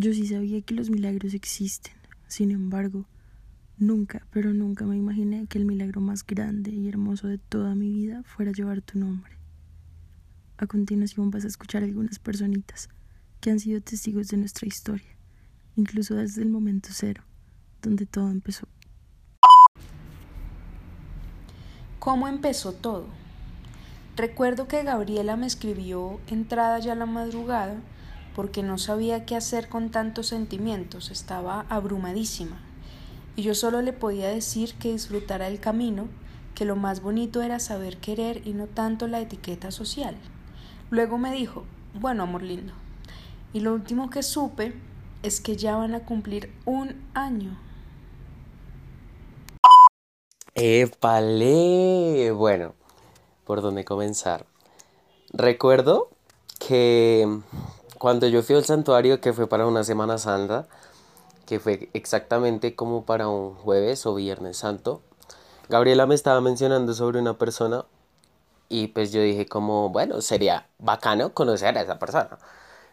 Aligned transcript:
Yo 0.00 0.12
sí 0.12 0.28
sabía 0.28 0.60
que 0.62 0.74
los 0.74 0.90
milagros 0.90 1.34
existen. 1.34 1.92
Sin 2.28 2.52
embargo, 2.52 3.04
nunca, 3.78 4.24
pero 4.30 4.54
nunca 4.54 4.86
me 4.86 4.96
imaginé 4.96 5.48
que 5.48 5.58
el 5.58 5.64
milagro 5.64 6.00
más 6.00 6.24
grande 6.24 6.70
y 6.70 6.88
hermoso 6.88 7.26
de 7.26 7.38
toda 7.38 7.74
mi 7.74 7.90
vida 7.90 8.22
fuera 8.22 8.52
llevar 8.52 8.80
tu 8.80 8.96
nombre. 8.96 9.32
A 10.56 10.68
continuación 10.68 11.32
vas 11.32 11.44
a 11.44 11.48
escuchar 11.48 11.82
algunas 11.82 12.20
personitas 12.20 12.88
que 13.40 13.50
han 13.50 13.58
sido 13.58 13.80
testigos 13.80 14.28
de 14.28 14.36
nuestra 14.36 14.68
historia, 14.68 15.16
incluso 15.74 16.14
desde 16.14 16.42
el 16.42 16.48
momento 16.48 16.90
cero, 16.92 17.24
donde 17.82 18.06
todo 18.06 18.30
empezó. 18.30 18.68
¿Cómo 21.98 22.28
empezó 22.28 22.72
todo? 22.72 23.08
Recuerdo 24.14 24.68
que 24.68 24.84
Gabriela 24.84 25.36
me 25.36 25.48
escribió 25.48 26.20
entrada 26.28 26.78
ya 26.78 26.94
la 26.94 27.06
madrugada 27.06 27.80
porque 28.38 28.62
no 28.62 28.78
sabía 28.78 29.26
qué 29.26 29.34
hacer 29.34 29.68
con 29.68 29.90
tantos 29.90 30.28
sentimientos, 30.28 31.10
estaba 31.10 31.66
abrumadísima. 31.68 32.60
Y 33.34 33.42
yo 33.42 33.52
solo 33.52 33.82
le 33.82 33.92
podía 33.92 34.28
decir 34.28 34.74
que 34.74 34.92
disfrutara 34.92 35.48
el 35.48 35.58
camino, 35.58 36.06
que 36.54 36.64
lo 36.64 36.76
más 36.76 37.02
bonito 37.02 37.42
era 37.42 37.58
saber 37.58 37.96
querer 37.96 38.46
y 38.46 38.52
no 38.52 38.68
tanto 38.68 39.08
la 39.08 39.18
etiqueta 39.18 39.72
social. 39.72 40.16
Luego 40.88 41.18
me 41.18 41.32
dijo, 41.32 41.64
bueno, 41.94 42.22
amor 42.22 42.44
lindo. 42.44 42.74
Y 43.52 43.58
lo 43.58 43.74
último 43.74 44.08
que 44.08 44.22
supe 44.22 44.72
es 45.24 45.40
que 45.40 45.56
ya 45.56 45.74
van 45.74 45.96
a 45.96 46.04
cumplir 46.04 46.54
un 46.64 46.94
año. 47.14 47.58
¡Épale! 50.54 52.30
Bueno, 52.30 52.76
¿por 53.44 53.62
dónde 53.62 53.84
comenzar? 53.84 54.46
Recuerdo 55.32 56.08
que 56.60 57.40
cuando 57.98 58.26
yo 58.28 58.42
fui 58.42 58.54
al 58.56 58.64
santuario, 58.64 59.20
que 59.20 59.32
fue 59.32 59.48
para 59.48 59.66
una 59.66 59.84
Semana 59.84 60.18
Santa, 60.18 60.66
que 61.46 61.58
fue 61.60 61.88
exactamente 61.92 62.74
como 62.74 63.04
para 63.04 63.28
un 63.28 63.54
jueves 63.54 64.06
o 64.06 64.14
viernes 64.14 64.58
santo, 64.58 65.02
Gabriela 65.68 66.06
me 66.06 66.14
estaba 66.14 66.40
mencionando 66.40 66.94
sobre 66.94 67.18
una 67.18 67.36
persona 67.36 67.84
y 68.68 68.88
pues 68.88 69.12
yo 69.12 69.20
dije 69.20 69.46
como, 69.46 69.88
bueno, 69.88 70.20
sería 70.20 70.66
bacano 70.78 71.32
conocer 71.34 71.76
a 71.76 71.82
esa 71.82 71.98
persona. 71.98 72.38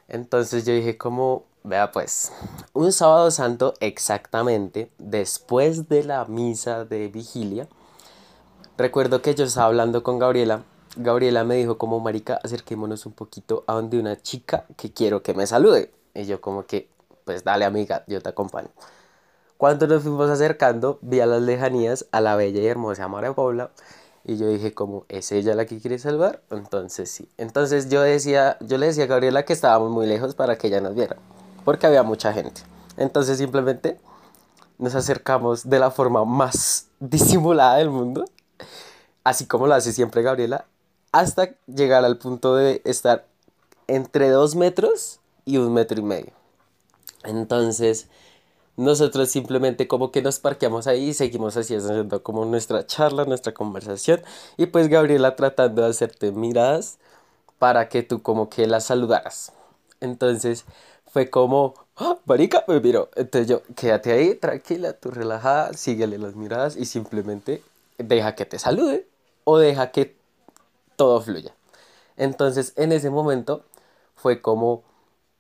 Entonces 0.08 0.66
yo 0.66 0.74
dije 0.74 0.98
como, 0.98 1.44
vea 1.64 1.92
pues, 1.92 2.32
un 2.74 2.92
sábado 2.92 3.30
santo 3.32 3.74
exactamente, 3.80 4.92
después 4.98 5.90
de 5.90 6.04
la 6.04 6.26
misa 6.26 6.86
de 6.86 7.08
vigilia, 7.08 7.68
recuerdo 8.78 9.22
que 9.22 9.36
yo 9.36 9.46
estaba 9.46 9.68
hablando 9.68 10.04
con 10.04 10.20
Gabriela. 10.20 10.64
Gabriela 10.96 11.44
me 11.44 11.56
dijo 11.56 11.78
como, 11.78 12.00
marica, 12.00 12.40
acerquémonos 12.44 13.06
un 13.06 13.14
poquito 13.14 13.64
a 13.68 13.74
donde 13.74 14.00
una 14.00 14.22
chica 14.22 14.66
que 14.78 14.92
quiero 14.92 15.24
que 15.24 15.34
me 15.34 15.48
salude. 15.48 15.92
Y 16.14 16.26
yo 16.26 16.42
como 16.42 16.66
que, 16.66 16.90
pues 17.26 17.44
dale 17.44 17.66
amiga, 17.66 18.04
yo 18.08 18.22
te 18.22 18.30
acompaño. 18.30 18.70
Cuando 19.58 19.88
nos 19.88 20.04
fuimos 20.04 20.30
acercando, 20.30 21.00
vi 21.02 21.22
a 21.22 21.26
las 21.26 21.42
lejanías 21.42 22.06
a 22.12 22.22
la 22.22 22.36
bella 22.36 22.62
y 22.62 22.68
hermosa 22.68 23.08
María 23.08 23.34
Paula 23.34 23.72
y 24.28 24.38
yo 24.38 24.48
dije 24.48 24.74
como, 24.74 25.06
¿es 25.08 25.32
ella 25.32 25.54
la 25.54 25.66
que 25.66 25.80
quiere 25.80 26.00
salvar? 26.00 26.42
Entonces 26.50 27.12
sí. 27.12 27.30
Entonces 27.38 27.90
yo 27.90 28.02
decía, 28.02 28.58
yo 28.60 28.78
le 28.80 28.88
decía 28.88 29.04
a 29.04 29.08
Gabriela 29.08 29.46
que 29.46 29.54
estábamos 29.54 29.92
muy 29.92 30.08
lejos 30.08 30.34
para 30.34 30.58
que 30.58 30.68
ella 30.68 30.82
nos 30.82 30.96
viera. 30.96 31.16
Porque 31.64 31.86
había 31.86 32.02
mucha 32.02 32.34
gente. 32.34 32.62
Entonces 32.98 33.38
simplemente 33.38 34.00
nos 34.80 34.96
acercamos 34.96 35.70
de 35.70 35.80
la 35.80 35.92
forma 35.92 36.26
más 36.26 36.88
disimulada 37.00 37.78
del 37.78 37.92
mundo. 37.92 38.26
Así 39.24 39.46
como 39.46 39.68
lo 39.68 39.76
hace 39.76 39.94
siempre 39.94 40.24
Gabriela. 40.24 40.66
Hasta 41.16 41.56
llegar 41.66 42.04
al 42.04 42.18
punto 42.18 42.58
de 42.58 42.82
estar 42.84 43.26
entre 43.88 44.28
dos 44.32 44.54
metros 44.58 45.22
y 45.46 45.56
un 45.56 45.74
metro 45.74 45.98
y 45.98 46.04
medio. 46.04 46.34
Entonces 47.24 48.10
nosotros 48.76 49.30
simplemente 49.30 49.88
como 49.88 50.12
que 50.12 50.22
nos 50.22 50.40
parqueamos 50.40 50.88
ahí 50.88 51.12
y 51.12 51.14
seguimos 51.14 51.56
así 51.56 51.74
haciendo 51.74 52.22
como 52.22 52.44
nuestra 52.44 52.86
charla, 52.86 53.24
nuestra 53.24 53.54
conversación 53.54 54.22
y 54.58 54.66
pues 54.66 54.90
Gabriela 54.90 55.38
tratando 55.38 55.84
de 55.84 55.88
hacerte 55.92 56.34
miradas 56.34 56.98
para 57.60 57.88
que 57.88 58.04
tú 58.04 58.22
como 58.22 58.50
que 58.50 58.68
la 58.68 58.82
saludaras. 58.82 59.54
Entonces 60.02 60.66
fue 61.08 61.30
como, 61.30 61.76
¡Ah, 61.96 62.18
marica, 62.26 62.66
me 62.68 62.82
miró. 62.82 63.10
Entonces 63.16 63.48
yo, 63.48 63.62
quédate 63.78 64.12
ahí, 64.12 64.36
tranquila, 64.36 64.92
tú 64.92 65.12
relajada, 65.12 65.72
síguele 65.76 66.18
las 66.18 66.36
miradas 66.36 66.76
y 66.76 66.84
simplemente 66.84 67.64
deja 67.98 68.36
que 68.36 68.46
te 68.46 68.60
salude 68.60 69.08
o 69.46 69.58
deja 69.58 69.92
que 69.92 70.25
todo 70.96 71.22
fluya. 71.22 71.54
Entonces 72.18 72.74
en 72.76 72.92
ese 72.92 73.10
momento 73.10 73.64
fue 74.16 74.42
como, 74.42 74.84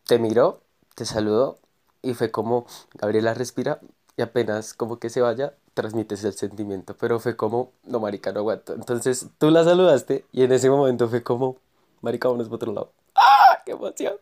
te 0.05 0.19
miró, 0.19 0.59
te 0.95 1.05
saludó, 1.05 1.57
y 2.05 2.13
fue 2.13 2.31
como, 2.31 2.67
Gabriela 2.93 3.33
respira 3.33 3.79
y 4.15 4.21
apenas 4.21 4.73
como 4.73 4.99
que 4.99 5.09
se 5.09 5.21
vaya, 5.21 5.55
transmites 5.73 6.23
el 6.23 6.33
sentimiento. 6.33 6.95
Pero 6.99 7.19
fue 7.19 7.35
como, 7.35 7.71
no, 7.83 7.99
marica, 7.99 8.31
no 8.31 8.39
aguanto. 8.41 8.73
Entonces 8.73 9.27
tú 9.39 9.49
la 9.49 9.63
saludaste 9.63 10.23
y 10.31 10.43
en 10.43 10.51
ese 10.51 10.69
momento 10.69 11.09
fue 11.09 11.23
como, 11.23 11.57
marica, 12.01 12.27
vámonos 12.27 12.47
por 12.47 12.57
otro 12.57 12.73
lado. 12.73 12.91
¡Ah! 13.15 13.59
¡Qué 13.65 13.71
emoción! 13.71 14.13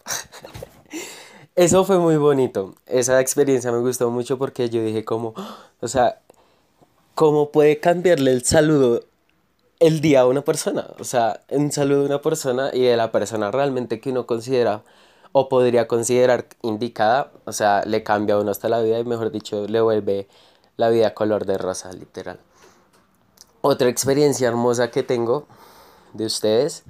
Eso 1.55 1.83
fue 1.83 2.00
muy 2.00 2.15
bonito. 2.17 2.73
Esa 2.88 3.19
experiencia 3.19 3.71
me 3.71 3.79
gustó 3.79 4.09
mucho 4.09 4.38
porque 4.38 4.69
yo 4.69 4.81
dije 4.81 5.03
como, 5.03 5.33
o 5.81 5.88
sea, 5.88 6.21
¿cómo 7.15 7.51
puede 7.51 7.79
cambiarle 7.79 8.31
el 8.31 8.45
saludo 8.45 9.01
el 9.83 9.99
día 9.99 10.21
a 10.21 10.27
una 10.27 10.41
persona? 10.44 10.88
O 10.97 11.03
sea, 11.03 11.41
un 11.49 11.69
saludo 11.71 11.99
de 11.99 12.05
una 12.05 12.21
persona 12.21 12.69
y 12.71 12.83
de 12.83 12.95
la 12.95 13.11
persona 13.11 13.51
realmente 13.51 13.99
que 13.99 14.11
uno 14.11 14.25
considera 14.25 14.81
o 15.33 15.49
podría 15.49 15.89
considerar 15.89 16.47
indicada, 16.61 17.33
o 17.44 17.51
sea, 17.51 17.83
le 17.85 18.01
cambia 18.01 18.35
a 18.35 18.39
uno 18.39 18.51
hasta 18.51 18.69
la 18.69 18.81
vida 18.81 18.99
y 18.99 19.03
mejor 19.03 19.29
dicho, 19.29 19.67
le 19.67 19.81
vuelve 19.81 20.29
la 20.77 20.88
vida 20.89 21.13
color 21.13 21.45
de 21.45 21.57
rosa, 21.57 21.91
literal. 21.91 22.39
Otra 23.59 23.89
experiencia 23.89 24.47
hermosa 24.47 24.89
que 24.89 25.03
tengo 25.03 25.47
de 26.13 26.27
ustedes 26.27 26.83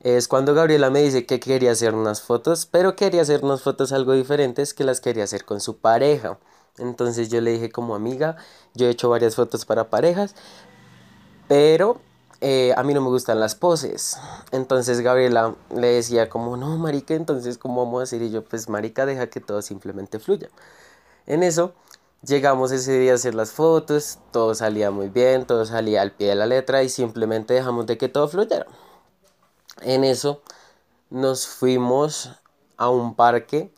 es 0.00 0.28
cuando 0.28 0.52
Gabriela 0.52 0.90
me 0.90 1.00
dice 1.00 1.24
que 1.24 1.40
quería 1.40 1.72
hacer 1.72 1.94
unas 1.94 2.20
fotos, 2.20 2.66
pero 2.66 2.94
quería 2.94 3.22
hacer 3.22 3.42
unas 3.42 3.62
fotos 3.62 3.90
algo 3.92 4.12
diferentes 4.12 4.74
que 4.74 4.84
las 4.84 5.00
quería 5.00 5.24
hacer 5.24 5.46
con 5.46 5.60
su 5.60 5.78
pareja. 5.78 6.38
Entonces 6.76 7.30
yo 7.30 7.40
le 7.40 7.52
dije 7.52 7.70
como 7.70 7.94
amiga, 7.94 8.36
yo 8.74 8.86
he 8.86 8.90
hecho 8.90 9.08
varias 9.08 9.34
fotos 9.34 9.64
para 9.64 9.88
parejas, 9.88 10.34
pero 11.48 12.00
eh, 12.40 12.72
a 12.76 12.82
mí 12.84 12.94
no 12.94 13.00
me 13.00 13.08
gustan 13.08 13.40
las 13.40 13.54
poses. 13.54 14.18
Entonces 14.52 15.00
Gabriela 15.00 15.56
le 15.74 15.88
decía 15.88 16.28
como, 16.28 16.56
no, 16.56 16.76
marica, 16.78 17.14
entonces 17.14 17.58
¿cómo 17.58 17.84
vamos 17.84 18.00
a 18.00 18.02
hacer? 18.04 18.22
Y 18.22 18.30
yo, 18.30 18.44
pues 18.44 18.68
marica, 18.68 19.06
deja 19.06 19.28
que 19.28 19.40
todo 19.40 19.62
simplemente 19.62 20.18
fluya. 20.18 20.48
En 21.26 21.42
eso 21.42 21.74
llegamos 22.22 22.72
ese 22.72 22.98
día 22.98 23.12
a 23.12 23.14
hacer 23.16 23.34
las 23.34 23.52
fotos, 23.52 24.18
todo 24.32 24.54
salía 24.54 24.90
muy 24.90 25.08
bien, 25.08 25.46
todo 25.46 25.64
salía 25.66 26.02
al 26.02 26.12
pie 26.12 26.28
de 26.28 26.34
la 26.36 26.46
letra 26.46 26.82
y 26.82 26.88
simplemente 26.88 27.54
dejamos 27.54 27.86
de 27.86 27.98
que 27.98 28.08
todo 28.08 28.28
fluyera. 28.28 28.66
En 29.82 30.04
eso 30.04 30.42
nos 31.10 31.46
fuimos 31.46 32.30
a 32.76 32.88
un 32.90 33.14
parque 33.14 33.72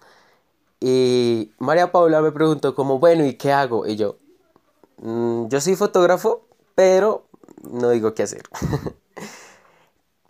y 0.81 1.53
María 1.59 1.93
Paula 1.93 2.23
me 2.23 2.33
preguntó 2.33 2.75
como, 2.75 2.99
bueno, 2.99 3.25
¿y 3.25 3.35
qué 3.35 3.53
hago? 3.53 3.87
Y 3.87 3.97
yo, 3.97 4.17
mm, 4.99 5.49
yo 5.49 5.61
soy 5.61 5.77
fotógrafo, 5.77 6.43
pero 6.75 7.25
no 7.61 7.91
digo 7.91 8.15
qué 8.15 8.23
hacer. 8.23 8.43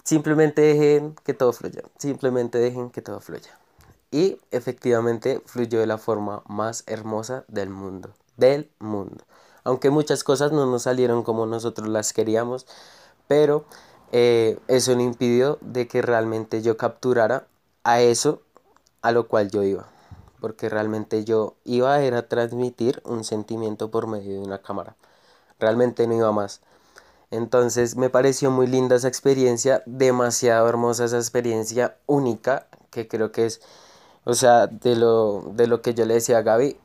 simplemente 0.04 0.60
dejen 0.62 1.14
que 1.24 1.34
todo 1.34 1.52
fluya. 1.52 1.82
Simplemente 1.98 2.58
dejen 2.58 2.90
que 2.90 3.02
todo 3.02 3.20
fluya. 3.20 3.58
Y 4.10 4.38
efectivamente 4.50 5.40
fluyó 5.46 5.78
de 5.78 5.86
la 5.86 5.98
forma 5.98 6.42
más 6.48 6.82
hermosa 6.86 7.44
del 7.48 7.70
mundo. 7.70 8.10
Del 8.36 8.70
mundo. 8.80 9.24
Aunque 9.62 9.90
muchas 9.90 10.24
cosas 10.24 10.52
no 10.52 10.66
nos 10.66 10.82
salieron 10.82 11.22
como 11.22 11.46
nosotros 11.46 11.88
las 11.88 12.12
queríamos. 12.12 12.66
Pero 13.28 13.64
eh, 14.10 14.58
eso 14.66 14.96
no 14.96 15.02
impidió 15.02 15.58
de 15.60 15.86
que 15.86 16.02
realmente 16.02 16.62
yo 16.62 16.76
capturara 16.76 17.46
a 17.84 18.00
eso 18.00 18.42
a 19.02 19.12
lo 19.12 19.28
cual 19.28 19.50
yo 19.50 19.62
iba. 19.62 19.86
Porque 20.40 20.68
realmente 20.68 21.24
yo 21.24 21.54
iba 21.64 21.94
a, 21.94 21.98
a 21.98 22.22
transmitir 22.28 23.00
un 23.04 23.22
sentimiento 23.22 23.90
por 23.92 24.08
medio 24.08 24.32
de 24.32 24.40
una 24.40 24.58
cámara. 24.58 24.96
Realmente 25.60 26.06
no 26.08 26.14
iba 26.16 26.32
más. 26.32 26.62
Entonces 27.30 27.96
me 27.96 28.10
pareció 28.10 28.50
muy 28.50 28.66
linda 28.66 28.96
esa 28.96 29.08
experiencia, 29.08 29.82
demasiado 29.86 30.68
hermosa 30.68 31.04
esa 31.04 31.18
experiencia 31.18 31.96
única, 32.06 32.66
que 32.90 33.06
creo 33.08 33.32
que 33.32 33.46
es, 33.46 33.60
o 34.24 34.34
sea, 34.34 34.66
de 34.66 34.96
lo, 34.96 35.42
de 35.54 35.66
lo 35.66 35.82
que 35.82 35.94
yo 35.94 36.06
le 36.06 36.14
decía 36.14 36.38
a 36.38 36.42
Gaby, 36.42 36.76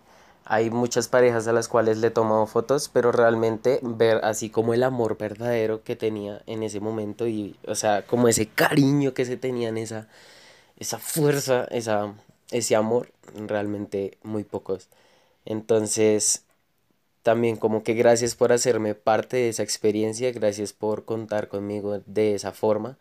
hay 0.45 0.69
muchas 0.69 1.07
parejas 1.07 1.47
a 1.47 1.53
las 1.53 1.67
cuales 1.67 1.97
le 1.97 2.07
he 2.07 2.11
fotos, 2.47 2.89
pero 2.89 3.11
realmente 3.11 3.79
ver 3.81 4.23
así 4.23 4.49
como 4.51 4.73
el 4.75 4.83
amor 4.83 5.17
verdadero 5.17 5.83
que 5.83 5.95
tenía 5.95 6.43
en 6.45 6.61
ese 6.63 6.79
momento 6.79 7.27
y, 7.27 7.55
o 7.67 7.73
sea, 7.75 8.05
como 8.05 8.27
ese 8.27 8.47
cariño 8.47 9.13
que 9.15 9.25
se 9.25 9.37
tenía 9.37 9.69
en 9.69 9.77
esa, 9.77 10.07
esa 10.77 10.99
fuerza, 10.99 11.65
esa, 11.71 12.13
ese 12.51 12.75
amor, 12.75 13.11
realmente 13.35 14.17
muy 14.23 14.43
pocos. 14.43 14.89
Entonces, 15.45 16.44
también 17.25 17.57
como 17.57 17.81
que 17.81 17.95
gracias 17.95 18.35
por 18.35 18.53
hacerme 18.53 18.93
parte 18.93 19.37
de 19.37 19.49
esa 19.49 19.63
experiencia, 19.63 20.31
gracias 20.31 20.73
por 20.73 21.05
contar 21.05 21.47
conmigo 21.47 21.99
de 22.05 22.35
esa 22.35 22.51
forma 22.51 22.99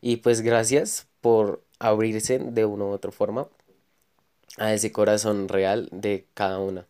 y 0.00 0.18
pues 0.18 0.42
gracias 0.42 1.08
por 1.20 1.64
abrirse 1.80 2.38
de 2.38 2.64
una 2.64 2.84
u 2.84 2.90
otra 2.90 3.10
forma 3.10 3.48
a 4.58 4.72
ese 4.72 4.92
corazón 4.92 5.48
real 5.48 5.88
de 5.90 6.26
cada 6.34 6.60
una, 6.60 6.86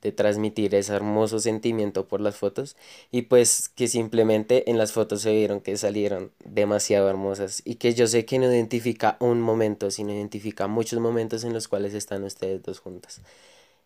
de 0.00 0.10
transmitir 0.12 0.74
ese 0.74 0.94
hermoso 0.94 1.38
sentimiento 1.38 2.08
por 2.08 2.22
las 2.22 2.36
fotos 2.36 2.76
y 3.10 3.22
pues 3.22 3.68
que 3.68 3.86
simplemente 3.86 4.70
en 4.70 4.78
las 4.78 4.92
fotos 4.92 5.20
se 5.20 5.32
vieron 5.32 5.60
que 5.60 5.76
salieron 5.76 6.32
demasiado 6.46 7.10
hermosas 7.10 7.60
y 7.66 7.74
que 7.74 7.92
yo 7.92 8.06
sé 8.06 8.24
que 8.24 8.38
no 8.38 8.46
identifica 8.46 9.18
un 9.20 9.42
momento, 9.42 9.90
sino 9.90 10.14
identifica 10.14 10.66
muchos 10.66 10.98
momentos 10.98 11.44
en 11.44 11.52
los 11.52 11.68
cuales 11.68 11.92
están 11.92 12.24
ustedes 12.24 12.62
dos 12.62 12.80
juntas. 12.80 13.20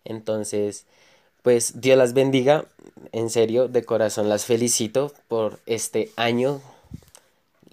Entonces, 0.04 0.86
pues 1.42 1.80
Dios 1.80 1.96
las 1.96 2.12
bendiga, 2.12 2.66
en 3.12 3.30
serio, 3.30 3.68
de 3.68 3.84
corazón 3.84 4.28
las 4.28 4.44
felicito 4.44 5.12
por 5.28 5.60
este 5.66 6.10
año, 6.16 6.60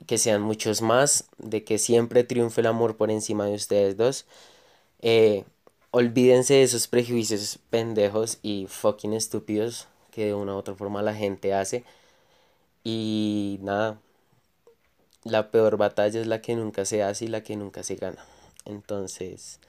que 0.06 0.18
sean 0.18 0.42
muchos 0.42 0.82
más, 0.82 1.26
de 1.38 1.64
que 1.64 1.78
siempre 1.78 2.24
triunfe 2.24 2.62
el 2.62 2.68
amor 2.68 2.96
por 2.96 3.12
encima 3.12 3.46
de 3.46 3.56
ustedes 3.56 3.98
dos. 3.98 4.26
Eh, 5.02 5.44
olvídense 5.92 6.56
de 6.56 6.64
esos 6.64 6.88
prejuicios 6.88 7.60
pendejos 7.70 8.40
y 8.42 8.68
fucking 8.70 9.14
estúpidos 9.14 9.88
que 10.12 10.26
de 10.26 10.34
una 10.34 10.56
u 10.56 10.58
otra 10.58 10.76
forma 10.76 11.02
la 11.02 11.14
gente 11.14 11.54
hace. 11.54 11.84
Y 12.84 13.60
nada, 13.62 14.00
la 15.24 15.52
peor 15.52 15.78
batalla 15.78 16.22
es 16.22 16.28
la 16.28 16.42
que 16.42 16.56
nunca 16.56 16.86
se 16.86 17.04
hace 17.04 17.26
y 17.26 17.28
la 17.28 17.44
que 17.44 17.56
nunca 17.58 17.84
se 17.84 17.96
gana. 17.96 18.26
Entonces, 18.66 19.60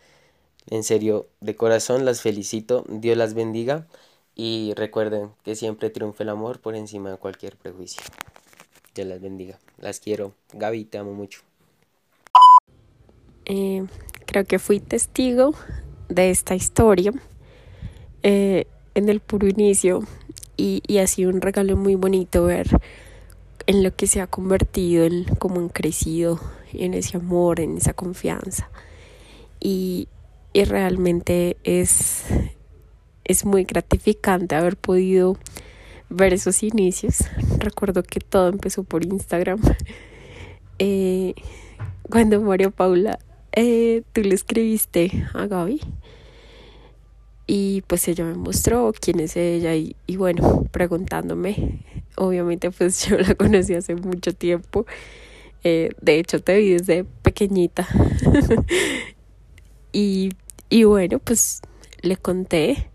en 0.70 0.84
serio, 0.84 1.26
de 1.40 1.56
corazón 1.56 2.04
las 2.04 2.20
felicito, 2.20 2.84
Dios 2.88 3.16
las 3.16 3.34
bendiga 3.34 3.86
y 4.34 4.72
recuerden 4.76 5.30
que 5.44 5.56
siempre 5.56 5.90
triunfa 5.90 6.22
el 6.22 6.28
amor 6.30 6.60
por 6.60 6.76
encima 6.76 7.10
de 7.10 7.16
cualquier 7.16 7.56
prejuicio. 7.56 8.02
Dios 8.94 9.06
las 9.06 9.20
bendiga. 9.20 9.58
Las 9.78 10.00
quiero. 10.00 10.32
Gaby, 10.52 10.84
te 10.84 10.98
amo 10.98 11.12
mucho. 11.12 11.40
Eh, 13.44 13.84
creo 14.26 14.44
que 14.44 14.58
fui 14.58 14.80
testigo 14.80 15.54
de 16.08 16.30
esta 16.30 16.54
historia 16.54 17.12
eh, 18.22 18.66
en 18.94 19.08
el 19.08 19.20
puro 19.20 19.48
inicio 19.48 20.02
y, 20.56 20.82
y 20.86 20.98
ha 20.98 21.06
sido 21.06 21.30
un 21.30 21.40
regalo 21.40 21.76
muy 21.76 21.94
bonito 21.94 22.44
ver 22.44 22.68
en 23.66 23.82
lo 23.82 23.94
que 23.94 24.06
se 24.06 24.20
ha 24.20 24.26
convertido, 24.26 25.04
en 25.04 25.24
cómo 25.36 25.60
han 25.60 25.68
crecido 25.68 26.40
en 26.72 26.94
ese 26.94 27.16
amor, 27.16 27.60
en 27.60 27.76
esa 27.76 27.92
confianza. 27.92 28.70
Y, 29.60 30.08
y 30.52 30.64
realmente 30.64 31.56
es, 31.64 32.24
es 33.24 33.44
muy 33.44 33.64
gratificante 33.64 34.54
haber 34.54 34.76
podido 34.76 35.36
ver 36.08 36.32
esos 36.32 36.62
inicios. 36.62 37.24
Recuerdo 37.58 38.02
que 38.02 38.20
todo 38.20 38.48
empezó 38.48 38.84
por 38.84 39.04
Instagram. 39.04 39.60
Eh, 40.80 41.34
cuando 42.08 42.40
María 42.40 42.70
Paula, 42.70 43.18
eh, 43.50 44.02
tú 44.12 44.20
le 44.22 44.36
escribiste 44.36 45.26
a 45.34 45.48
Gaby 45.48 45.80
y 47.48 47.82
pues 47.88 48.06
ella 48.06 48.24
me 48.24 48.34
mostró 48.34 48.92
quién 49.00 49.18
es 49.18 49.36
ella 49.36 49.74
y, 49.74 49.96
y 50.06 50.16
bueno, 50.16 50.66
preguntándome. 50.70 51.80
Obviamente 52.16 52.70
pues 52.70 53.04
yo 53.08 53.18
la 53.18 53.34
conocí 53.34 53.74
hace 53.74 53.96
mucho 53.96 54.32
tiempo. 54.34 54.86
Eh, 55.64 55.90
de 56.00 56.18
hecho 56.20 56.40
te 56.40 56.56
vi 56.58 56.70
desde 56.70 57.02
pequeñita. 57.04 57.88
y, 59.92 60.30
y 60.68 60.84
bueno, 60.84 61.18
pues 61.18 61.60
le 62.02 62.16
conté. 62.16 62.90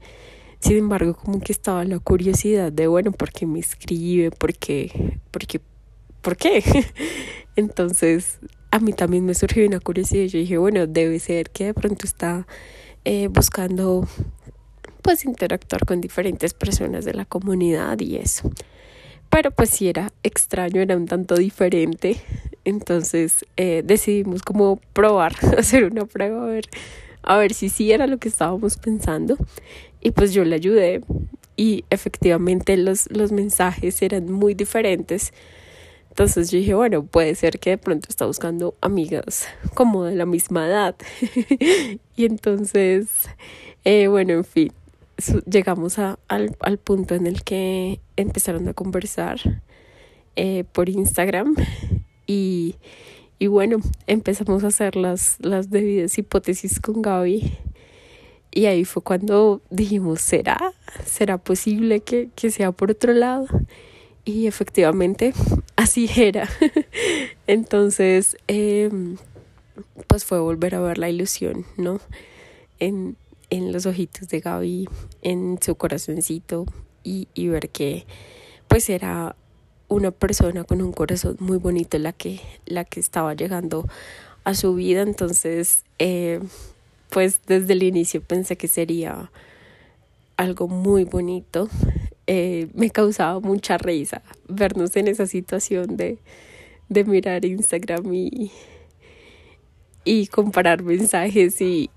Sin 0.60 0.78
embargo, 0.78 1.13
como 1.16 1.42
que 1.42 1.51
estaba 1.51 1.84
la 1.84 2.00
curiosidad 2.00 2.72
de, 2.72 2.88
bueno, 2.88 3.12
¿por 3.12 3.31
qué 3.31 3.45
me 3.45 3.60
escribe? 3.60 4.31
¿Por 4.31 4.54
qué? 4.54 5.19
¿Por 5.30 5.45
qué? 5.45 5.60
¿Por 6.22 6.38
qué? 6.38 6.63
Entonces, 7.57 8.40
a 8.72 8.80
mí 8.80 8.94
también 8.94 9.25
me 9.25 9.34
surgió 9.36 9.68
una 9.68 9.81
curiosidad. 9.81 10.25
Yo 10.25 10.40
dije, 10.40 10.57
bueno, 10.57 10.88
debe 10.88 11.19
ser 11.19 11.50
que 11.50 11.66
de 11.66 11.74
pronto 11.74 12.06
está 12.06 12.48
eh, 13.04 13.28
buscando, 13.28 14.07
pues, 15.01 15.25
interactuar 15.25 15.86
con 15.86 16.00
diferentes 16.00 16.54
personas 16.54 17.04
de 17.04 17.13
la 17.13 17.25
comunidad 17.25 18.00
y 18.00 18.16
eso. 18.16 18.50
Pero 19.30 19.50
pues 19.50 19.72
sí 19.72 19.90
era 19.90 20.13
extraño, 20.22 20.80
era 20.80 20.95
un 20.95 21.07
tanto 21.07 21.36
diferente. 21.36 22.18
Entonces 22.65 23.45
eh, 23.57 23.83
decidimos 23.86 24.42
como 24.42 24.77
probar, 24.94 25.33
hacer 25.57 25.86
una 25.86 26.06
prueba, 26.06 26.44
a 26.44 26.48
ver, 26.48 26.65
a 27.21 27.38
ver 27.38 27.54
si 27.54 27.69
sí 27.69 27.92
era 27.92 28.07
lo 28.07 28.18
que 28.18 28.30
estábamos 28.30 28.77
pensando. 28.77 29.38
Y 30.01 30.12
pues 30.12 30.33
yo 30.33 30.44
le 30.44 30.56
ayudé 30.56 31.01
y 31.56 31.86
efectivamente 31.89 32.77
los, 32.77 33.10
los 33.12 33.31
mensajes 33.31 34.01
eran 34.01 34.31
muy 34.31 34.54
diferentes. 34.54 35.33
Entonces 36.10 36.51
yo 36.51 36.60
dije, 36.60 36.75
bueno, 36.75 37.04
puede 37.04 37.33
ser 37.36 37.60
que 37.60 37.71
de 37.71 37.77
pronto 37.77 38.07
está 38.10 38.25
buscando 38.25 38.75
amigas 38.81 39.48
como 39.74 40.04
de 40.04 40.16
la 40.16 40.25
misma 40.25 40.68
edad. 40.68 40.95
y 42.16 42.25
entonces, 42.25 43.07
eh, 43.83 44.07
bueno, 44.07 44.33
en 44.33 44.44
fin, 44.44 44.74
llegamos 45.50 45.98
a, 46.00 46.19
al, 46.27 46.56
al, 46.59 46.77
punto 46.77 47.16
en 47.16 47.25
el 47.25 47.44
que 47.44 48.00
empezaron 48.16 48.68
a 48.68 48.74
conversar 48.74 49.39
eh, 50.36 50.66
por 50.71 50.89
Instagram 50.89 51.56
y, 52.27 52.75
y 53.39 53.47
bueno, 53.47 53.77
empezamos 54.07 54.63
a 54.63 54.67
hacer 54.67 54.95
las, 54.95 55.37
las 55.39 55.69
debidas 55.69 56.17
hipótesis 56.17 56.79
con 56.79 57.01
Gaby. 57.01 57.57
Y 58.51 58.65
ahí 58.67 58.85
fue 58.85 59.01
cuando 59.01 59.61
dijimos, 59.69 60.21
¿será? 60.21 60.73
¿Será 61.05 61.39
posible 61.39 62.01
que, 62.01 62.29
que 62.35 62.51
sea 62.51 62.71
por 62.71 62.91
otro 62.91 63.13
lado? 63.13 63.47
Y 64.25 64.47
efectivamente, 64.47 65.33
así 65.75 66.09
era. 66.15 66.47
Entonces, 67.47 68.37
eh, 68.47 68.89
pues 70.07 70.23
fue 70.23 70.39
volver 70.39 70.75
a 70.75 70.81
ver 70.81 70.97
la 70.97 71.09
ilusión, 71.09 71.65
¿no? 71.77 71.99
En, 72.79 73.17
en 73.49 73.71
los 73.71 73.85
ojitos 73.85 74.27
de 74.29 74.39
Gaby, 74.39 74.87
en 75.21 75.57
su 75.61 75.75
corazoncito 75.75 76.65
y, 77.03 77.27
y 77.33 77.47
ver 77.47 77.69
que 77.69 78.05
pues 78.67 78.89
era 78.89 79.35
una 79.94 80.12
persona 80.12 80.63
con 80.63 80.81
un 80.81 80.92
corazón 80.92 81.38
muy 81.40 81.57
bonito 81.57 81.98
la 81.98 82.13
que, 82.13 82.40
la 82.66 82.84
que 82.84 83.00
estaba 83.00 83.34
llegando 83.34 83.88
a 84.44 84.54
su 84.56 84.75
vida. 84.75 85.01
Entonces, 85.01 85.84
eh, 86.00 86.40
pues 87.10 87.42
desde 87.45 87.74
el 87.74 87.84
inicio 87.84 88.22
pensé 88.22 88.57
que 88.57 88.68
sería 88.68 89.31
algo 90.38 90.68
muy 90.68 91.04
bonito. 91.04 91.69
Eh, 92.25 92.68
me 92.74 92.90
causaba 92.90 93.40
mucha 93.40 93.78
risa 93.78 94.22
vernos 94.48 94.95
en 94.95 95.07
esa 95.07 95.28
situación 95.28 95.98
de, 95.98 96.18
de 96.90 97.04
mirar 97.04 97.44
Instagram 97.45 98.13
y, 98.13 98.51
y 100.06 100.28
comparar 100.28 100.84
mensajes 100.84 101.60
y, 101.62 101.90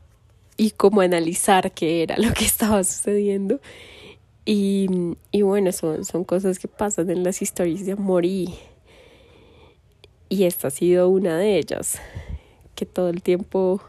y 0.56 0.72
analizar 1.02 1.72
qué 1.72 2.02
era 2.02 2.18
lo 2.18 2.32
que 2.32 2.44
estaba 2.44 2.82
sucediendo. 2.84 3.60
Y, 4.46 4.88
y 5.32 5.42
bueno, 5.42 5.72
son, 5.72 6.04
son 6.04 6.24
cosas 6.24 6.58
que 6.58 6.68
pasan 6.68 7.10
en 7.10 7.24
las 7.24 7.42
historias 7.42 7.84
de 7.84 7.92
amor 7.92 8.24
y, 8.24 8.54
y 10.28 10.44
esta 10.44 10.68
ha 10.68 10.70
sido 10.70 11.08
una 11.08 11.36
de 11.36 11.58
ellas, 11.58 12.00
que 12.76 12.86
todo 12.86 13.08
el 13.08 13.22
tiempo 13.22 13.82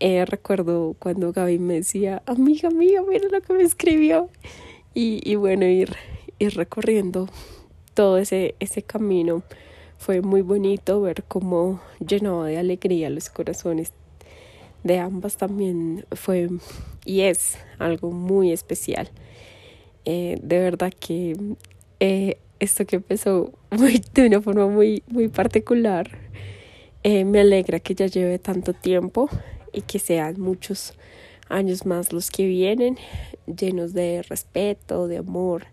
eh, 0.00 0.24
recuerdo 0.24 0.96
cuando 0.98 1.30
Gaby 1.32 1.58
me 1.58 1.74
decía, 1.74 2.22
amiga, 2.26 2.68
amiga, 2.68 3.02
mira 3.08 3.28
lo 3.28 3.40
que 3.42 3.52
me 3.52 3.62
escribió. 3.62 4.30
Y, 4.94 5.20
y 5.30 5.36
bueno, 5.36 5.66
ir, 5.66 5.94
ir 6.38 6.54
recorriendo 6.54 7.28
todo 7.92 8.16
ese, 8.16 8.54
ese 8.60 8.82
camino 8.82 9.42
fue 9.98 10.22
muy 10.22 10.40
bonito 10.40 11.00
ver 11.02 11.24
cómo 11.24 11.80
llenaba 12.00 12.46
de 12.46 12.58
alegría 12.58 13.10
los 13.10 13.28
corazones 13.28 13.92
de 14.84 14.98
ambas 15.00 15.36
también 15.36 16.06
fue 16.12 16.48
y 17.04 17.22
es 17.22 17.58
algo 17.78 18.10
muy 18.10 18.52
especial. 18.52 19.10
Eh, 20.08 20.38
de 20.40 20.60
verdad 20.60 20.92
que 20.98 21.36
eh, 21.98 22.38
esto 22.60 22.86
que 22.86 22.96
empezó 22.96 23.52
de 24.14 24.26
una 24.26 24.40
forma 24.40 24.68
muy, 24.68 25.02
muy 25.08 25.26
particular, 25.26 26.08
eh, 27.02 27.24
me 27.24 27.40
alegra 27.40 27.80
que 27.80 27.96
ya 27.96 28.06
lleve 28.06 28.38
tanto 28.38 28.72
tiempo 28.72 29.28
y 29.72 29.82
que 29.82 29.98
sean 29.98 30.40
muchos 30.40 30.94
años 31.48 31.86
más 31.86 32.12
los 32.12 32.30
que 32.30 32.46
vienen, 32.46 32.98
llenos 33.46 33.94
de 33.94 34.22
respeto, 34.22 35.08
de 35.08 35.18
amor, 35.18 35.66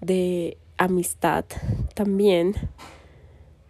de 0.00 0.56
amistad 0.76 1.44
también, 1.94 2.54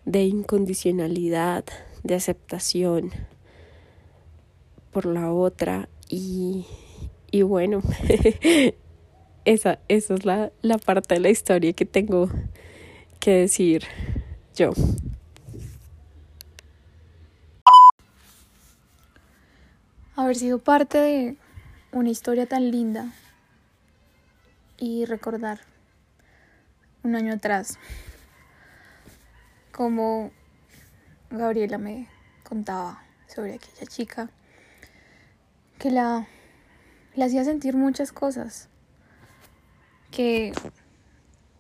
de 0.05 0.25
incondicionalidad, 0.25 1.65
de 2.03 2.15
aceptación 2.15 3.11
por 4.93 5.07
la 5.07 5.33
otra 5.33 5.89
y, 6.11 6.67
y 7.31 7.41
bueno, 7.41 7.83
esa, 9.49 9.79
esa 9.89 10.15
es 10.15 10.27
la, 10.27 10.53
la 10.61 10.77
parte 10.77 11.15
de 11.15 11.21
la 11.21 11.31
historia 11.31 11.73
que 11.73 11.87
tengo 11.87 12.29
que 13.19 13.31
decir 13.33 13.85
yo. 14.55 14.73
Haber 20.17 20.37
sido 20.37 20.59
parte 20.59 20.99
de 20.99 21.37
una 21.93 22.11
historia 22.11 22.45
tan 22.45 22.71
linda 22.71 23.11
y 24.77 25.07
recordar 25.07 25.61
un 27.03 27.17
año 27.17 27.33
atrás 27.33 27.79
como 29.73 30.31
Gabriela 31.31 31.79
me 31.79 32.07
contaba 32.43 33.03
sobre 33.29 33.55
aquella 33.55 33.87
chica 33.87 34.29
que 35.79 35.91
la, 35.91 36.27
la 37.15 37.25
hacía 37.25 37.45
sentir 37.45 37.77
muchas 37.77 38.13
cosas, 38.13 38.69
que 40.11 40.53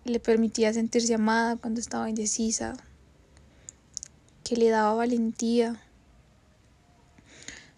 le 0.05 0.21
permitía 0.21 0.73
sentirse 0.73 1.15
amada 1.15 1.57
cuando 1.57 1.81
estaba 1.81 2.09
indecisa, 2.09 2.77
que 4.45 4.57
le 4.57 4.71
daba 4.71 4.95
valentía, 4.95 5.81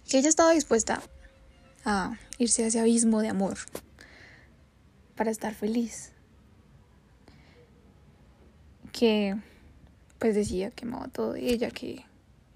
que 0.09 0.19
ella 0.19 0.29
estaba 0.29 0.53
dispuesta 0.53 1.03
a 1.85 2.19
irse 2.39 2.65
a 2.65 2.67
ese 2.67 2.81
abismo 2.81 3.21
de 3.21 3.29
amor 3.29 3.59
para 5.17 5.31
estar 5.31 5.55
feliz. 5.55 6.12
Que 8.93 9.37
pues 10.19 10.35
decía 10.35 10.71
que 10.71 10.85
amaba 10.85 11.09
todo 11.09 11.33
de 11.33 11.49
ella, 11.50 11.71
que 11.71 12.05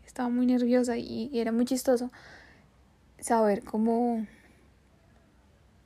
estaba 0.07 0.29
muy 0.29 0.47
nerviosa 0.47 0.97
y, 0.97 1.31
era 1.33 1.51
muy 1.51 1.65
chistoso 1.65 2.11
saber 3.19 3.65
cómo 3.65 4.27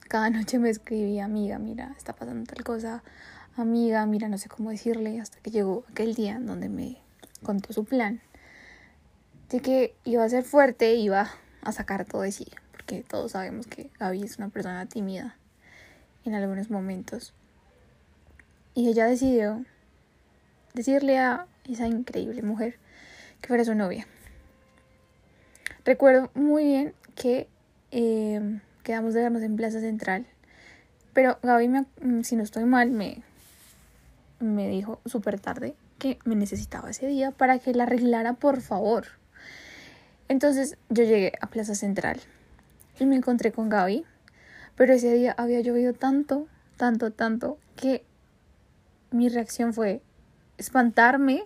cada 0.09 0.31
noche 0.31 0.59
me 0.59 0.71
escribía, 0.71 1.27
amiga, 1.27 1.59
mira, 1.59 1.95
está 1.97 2.15
pasando 2.15 2.53
tal 2.53 2.65
cosa, 2.65 3.03
amiga, 3.57 4.05
mira, 4.07 4.29
no 4.29 4.39
sé 4.39 4.49
cómo 4.49 4.71
decirle, 4.71 5.21
hasta 5.21 5.39
que 5.41 5.51
llegó 5.51 5.85
aquel 5.91 6.15
día 6.15 6.37
en 6.37 6.47
donde 6.47 6.71
me 6.71 6.99
contó 7.43 7.73
su 7.73 7.85
plan, 7.85 8.21
de 9.51 9.61
que 9.61 9.95
iba 10.05 10.25
a 10.25 10.29
ser 10.29 10.45
fuerte, 10.45 10.95
iba 10.95 11.31
a 11.63 11.73
sacar 11.73 12.07
todo 12.07 12.23
de 12.23 12.33
sí, 12.33 12.47
porque 12.73 13.03
todos 13.03 13.33
sabemos 13.33 13.67
que 13.67 13.91
Gaby 13.99 14.23
es 14.23 14.39
una 14.39 14.49
persona 14.49 14.87
tímida 14.87 15.37
en 16.25 16.35
algunos 16.35 16.71
momentos. 16.71 17.35
Y 18.75 18.89
ella 18.89 19.07
decidió 19.07 19.65
decirle 20.73 21.19
a 21.19 21.47
esa 21.69 21.87
increíble 21.87 22.43
mujer 22.43 22.79
que 23.41 23.49
fuera 23.49 23.65
su 23.65 23.75
novia. 23.75 24.07
Recuerdo 25.85 26.31
muy 26.35 26.65
bien 26.65 26.95
que 27.15 27.49
eh, 27.91 28.61
quedamos 28.89 29.13
de 29.13 29.21
vernos 29.21 29.43
en 29.43 29.55
Plaza 29.55 29.81
Central, 29.81 30.25
pero 31.13 31.39
Gaby, 31.43 31.69
me, 31.69 31.85
si 32.25 32.37
no 32.37 32.43
estoy 32.43 32.65
mal, 32.65 32.91
me, 32.91 33.23
me 34.41 34.67
dijo 34.67 34.99
súper 35.05 35.39
tarde 35.39 35.75
que 35.99 36.19
me 36.25 36.35
necesitaba 36.35 36.89
ese 36.89 37.07
día 37.07 37.31
para 37.31 37.59
que 37.59 37.75
la 37.75 37.83
arreglara, 37.83 38.33
por 38.33 38.63
favor. 38.63 39.05
Entonces 40.29 40.79
yo 40.89 41.05
llegué 41.05 41.35
a 41.43 41.49
Plaza 41.49 41.75
Central 41.75 42.19
y 42.99 43.05
me 43.05 43.17
encontré 43.17 43.53
con 43.53 43.69
Gaby, 43.69 44.07
pero 44.75 44.95
ese 44.95 45.13
día 45.13 45.35
había 45.37 45.61
llovido 45.61 45.93
tanto, 45.93 46.49
tanto, 46.79 47.11
tanto, 47.11 47.59
que 47.77 48.07
mi 49.11 49.29
reacción 49.29 49.75
fue 49.75 50.01
espantarme 50.57 51.45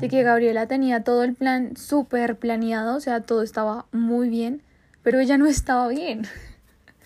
de 0.00 0.08
que 0.08 0.22
Gabriela 0.22 0.66
tenía 0.66 1.04
todo 1.04 1.22
el 1.22 1.34
plan 1.34 1.76
súper 1.76 2.38
planeado, 2.38 2.96
o 2.96 3.00
sea, 3.00 3.20
todo 3.20 3.42
estaba 3.42 3.84
muy 3.92 4.30
bien, 4.30 4.62
pero 5.02 5.20
ella 5.20 5.36
no 5.36 5.44
estaba 5.44 5.86
bien. 5.88 6.22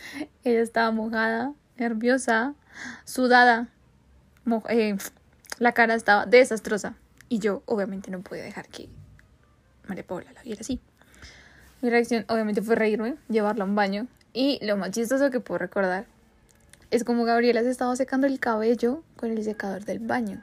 ella 0.44 0.60
estaba 0.60 0.90
mojada, 0.90 1.52
nerviosa, 1.76 2.54
sudada, 3.04 3.68
eh, 4.68 4.96
la 5.58 5.72
cara 5.72 5.94
estaba 5.94 6.26
desastrosa 6.26 6.94
y 7.28 7.38
yo 7.38 7.62
obviamente 7.66 8.10
no 8.10 8.20
podía 8.20 8.42
dejar 8.42 8.68
que 8.68 8.88
María 9.86 10.06
Paula 10.06 10.32
la 10.32 10.42
viera 10.42 10.60
así. 10.60 10.80
Mi 11.80 11.90
reacción 11.90 12.24
obviamente 12.28 12.62
fue 12.62 12.76
reírme, 12.76 13.16
llevarla 13.28 13.64
a 13.64 13.66
un 13.66 13.74
baño 13.74 14.06
y 14.32 14.64
lo 14.64 14.76
más 14.76 14.90
chistoso 14.90 15.30
que 15.30 15.40
puedo 15.40 15.58
recordar 15.58 16.06
es 16.90 17.04
como 17.04 17.24
Gabriela 17.24 17.62
se 17.62 17.70
estaba 17.70 17.96
secando 17.96 18.26
el 18.26 18.38
cabello 18.38 19.02
con 19.16 19.30
el 19.30 19.42
secador 19.42 19.84
del 19.84 19.98
baño. 19.98 20.42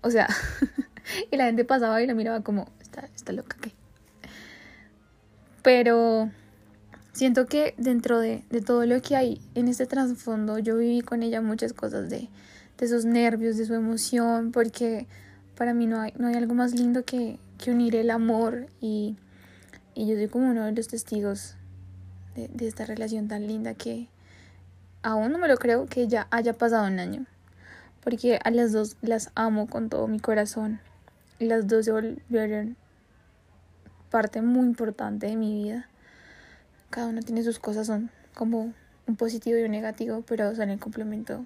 O 0.00 0.10
sea, 0.10 0.28
y 1.30 1.36
la 1.36 1.46
gente 1.46 1.64
pasaba 1.64 2.00
y 2.02 2.06
la 2.06 2.14
miraba 2.14 2.42
como, 2.42 2.70
está, 2.80 3.08
está 3.14 3.32
loca, 3.32 3.56
¿qué? 3.60 3.72
Pero 5.62 6.30
siento 7.16 7.46
que 7.46 7.74
dentro 7.78 8.20
de, 8.20 8.44
de, 8.50 8.60
todo 8.60 8.84
lo 8.84 9.00
que 9.00 9.16
hay 9.16 9.40
en 9.54 9.68
este 9.68 9.86
trasfondo, 9.86 10.58
yo 10.58 10.76
viví 10.76 11.00
con 11.00 11.22
ella 11.22 11.40
muchas 11.40 11.72
cosas 11.72 12.10
de, 12.10 12.28
de 12.78 12.86
esos 12.86 13.06
nervios, 13.06 13.56
de 13.56 13.64
su 13.64 13.74
emoción, 13.74 14.52
porque 14.52 15.06
para 15.56 15.72
mí 15.72 15.86
no 15.86 16.00
hay, 16.00 16.12
no 16.18 16.28
hay 16.28 16.34
algo 16.34 16.54
más 16.54 16.74
lindo 16.74 17.04
que, 17.04 17.38
que 17.56 17.70
unir 17.70 17.96
el 17.96 18.10
amor 18.10 18.66
y, 18.80 19.16
y, 19.94 20.06
yo 20.06 20.14
soy 20.14 20.28
como 20.28 20.50
uno 20.50 20.66
de 20.66 20.72
los 20.72 20.88
testigos 20.88 21.56
de, 22.34 22.48
de 22.48 22.68
esta 22.68 22.84
relación 22.84 23.28
tan 23.28 23.46
linda 23.46 23.72
que 23.72 24.08
aún 25.02 25.32
no 25.32 25.38
me 25.38 25.48
lo 25.48 25.56
creo 25.56 25.86
que 25.86 26.06
ya 26.06 26.28
haya 26.30 26.52
pasado 26.52 26.86
un 26.86 27.00
año 27.00 27.26
porque 28.06 28.38
a 28.44 28.52
las 28.52 28.70
dos 28.70 28.96
las 29.02 29.32
amo 29.34 29.66
con 29.66 29.88
todo 29.88 30.06
mi 30.06 30.20
corazón. 30.20 30.78
Y 31.40 31.46
las 31.46 31.66
dos 31.66 31.86
se 31.86 31.90
volvieron 31.90 32.76
parte 34.12 34.42
muy 34.42 34.64
importante 34.64 35.26
de 35.26 35.34
mi 35.34 35.64
vida. 35.64 35.88
Cada 36.90 37.08
una 37.08 37.22
tiene 37.22 37.42
sus 37.42 37.58
cosas, 37.58 37.86
son 37.86 38.10
como 38.34 38.72
un 39.06 39.16
positivo 39.16 39.58
y 39.58 39.62
un 39.62 39.70
negativo, 39.70 40.22
pero 40.26 40.54
son 40.54 40.70
el 40.70 40.78
complemento 40.78 41.44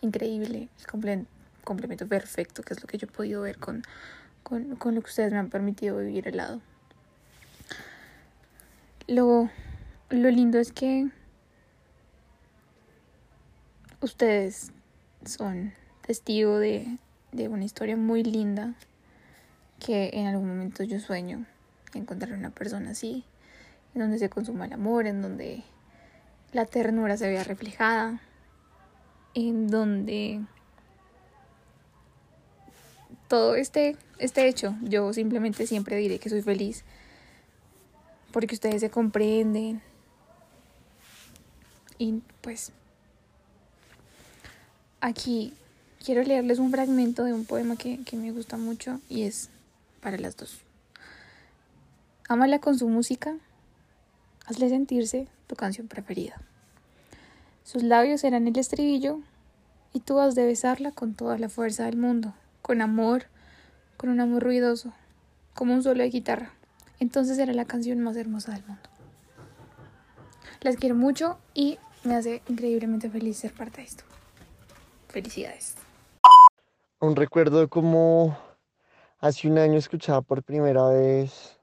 increíble, 0.00 0.68
el 0.78 0.86
complemento 1.64 2.06
perfecto, 2.06 2.62
que 2.62 2.74
es 2.74 2.80
lo 2.80 2.86
que 2.86 2.98
yo 2.98 3.06
he 3.06 3.10
podido 3.10 3.42
ver 3.42 3.58
con, 3.58 3.82
con, 4.42 4.76
con 4.76 4.94
lo 4.94 5.02
que 5.02 5.08
ustedes 5.08 5.32
me 5.32 5.38
han 5.38 5.50
permitido 5.50 5.98
vivir 5.98 6.28
al 6.28 6.36
lado. 6.36 6.60
Lo, 9.06 9.50
lo 10.10 10.30
lindo 10.30 10.58
es 10.58 10.72
que 10.72 11.08
ustedes 14.00 14.72
son 15.24 15.72
testigo 16.06 16.58
de, 16.58 16.98
de 17.32 17.48
una 17.48 17.64
historia 17.64 17.96
muy 17.96 18.22
linda 18.22 18.74
que 19.78 20.10
en 20.12 20.26
algún 20.26 20.48
momento 20.48 20.82
yo 20.84 21.00
sueño 21.00 21.46
encontrar 21.94 22.32
una 22.32 22.50
persona 22.50 22.90
así, 22.90 23.24
en 23.94 24.00
donde 24.00 24.18
se 24.18 24.28
consuma 24.28 24.66
el 24.66 24.72
amor, 24.72 25.06
en 25.06 25.22
donde 25.22 25.62
la 26.52 26.66
ternura 26.66 27.16
se 27.16 27.28
vea 27.28 27.44
reflejada, 27.44 28.20
en 29.34 29.68
donde 29.68 30.40
todo 33.28 33.54
este, 33.54 33.96
este 34.18 34.48
hecho, 34.48 34.74
yo 34.82 35.12
simplemente 35.12 35.66
siempre 35.66 35.96
diré 35.96 36.18
que 36.18 36.30
soy 36.30 36.42
feliz 36.42 36.84
porque 38.32 38.54
ustedes 38.54 38.80
se 38.80 38.90
comprenden 38.90 39.82
y 41.98 42.22
pues 42.40 42.72
Aquí 45.00 45.54
quiero 46.04 46.22
leerles 46.22 46.58
un 46.58 46.70
fragmento 46.70 47.24
de 47.24 47.32
un 47.32 47.46
poema 47.46 47.76
que, 47.76 47.98
me 48.12 48.32
gusta 48.32 48.58
mucho 48.58 49.00
y 49.08 49.22
es 49.22 49.48
para 50.02 50.18
las 50.18 50.36
dos. 50.36 50.58
Ámala 52.28 52.58
con 52.58 52.78
su 52.78 52.86
música, 52.86 53.34
hazle 54.50 54.68
sentirse 54.68 55.28
tu 55.46 55.54
canción 55.54 55.86
preferida. 55.86 56.40
Sus 57.62 57.84
labios 57.84 58.22
serán 58.22 58.48
el 58.48 58.58
estribillo 58.58 59.20
y 59.92 60.00
tú 60.00 60.18
has 60.18 60.34
de 60.34 60.44
besarla 60.44 60.90
con 60.90 61.14
toda 61.14 61.38
la 61.38 61.48
fuerza 61.48 61.84
del 61.84 61.96
mundo, 61.96 62.34
con 62.60 62.82
amor, 62.82 63.26
con 63.96 64.10
un 64.10 64.18
amor 64.18 64.42
ruidoso, 64.42 64.92
como 65.54 65.72
un 65.72 65.84
solo 65.84 66.02
de 66.02 66.10
guitarra. 66.10 66.52
Entonces 66.98 67.36
será 67.36 67.52
la 67.52 67.64
canción 67.64 68.00
más 68.00 68.16
hermosa 68.16 68.52
del 68.52 68.64
mundo. 68.64 68.82
Las 70.62 70.76
quiero 70.76 70.96
mucho 70.96 71.38
y 71.54 71.78
me 72.02 72.16
hace 72.16 72.42
increíblemente 72.48 73.08
feliz 73.08 73.38
ser 73.38 73.54
parte 73.54 73.82
de 73.82 73.86
esto. 73.86 74.04
Felicidades. 75.08 75.76
Un 76.98 77.14
recuerdo 77.14 77.68
como 77.68 78.36
hace 79.20 79.48
un 79.48 79.58
año 79.58 79.78
escuchaba 79.78 80.22
por 80.22 80.42
primera 80.42 80.88
vez 80.88 81.60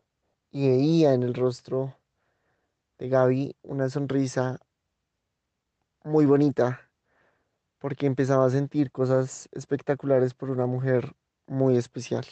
y 0.52 0.70
veía 0.70 1.14
en 1.14 1.24
el 1.24 1.34
rostro 1.34 1.94
de 2.98 3.10
Gaby 3.10 3.56
una 3.62 3.90
sonrisa 3.90 4.60
muy 6.04 6.26
bonita 6.26 6.90
porque 7.80 8.06
empezaba 8.06 8.46
a 8.46 8.50
sentir 8.50 8.92
cosas 8.92 9.50
espectaculares 9.52 10.34
por 10.34 10.50
una 10.50 10.66
mujer 10.66 11.16
muy 11.46 11.78
especial. 11.78 12.26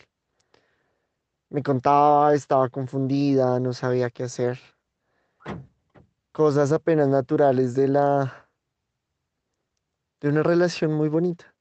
Me 1.49 1.61
contaba, 1.61 2.33
estaba 2.33 2.69
confundida, 2.69 3.59
no 3.59 3.73
sabía 3.73 4.09
qué 4.09 4.23
hacer. 4.23 4.59
Cosas 6.31 6.71
apenas 6.71 7.07
naturales 7.07 7.75
de 7.75 7.87
la 7.87 8.49
de 10.21 10.29
una 10.29 10.43
relación 10.43 10.91
muy 10.91 11.07
bonita, 11.07 11.53